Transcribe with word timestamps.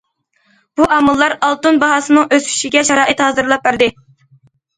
بۇ 0.79 0.87
ئامىللار 0.95 1.35
ئالتۇن 1.47 1.77
باھاسىنىڭ 1.83 2.33
ئۆسۈشىگە 2.39 2.85
شارائىت 2.89 3.23
ھازىرلاپ 3.27 3.71
بەردى. 3.71 3.93